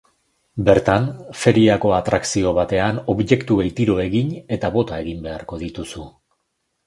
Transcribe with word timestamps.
Bertan, 0.67 1.03
feriako 1.41 1.91
atrakzio 1.97 2.53
bateko 2.59 2.87
objektuei 3.15 3.67
tiro 3.81 3.99
egin 4.07 4.33
eta 4.57 4.71
bota 4.79 4.97
egin 5.05 5.21
beharko 5.27 5.61
dituzu. 5.65 6.07